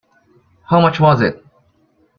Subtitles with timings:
[0.63, 1.45] How much was it.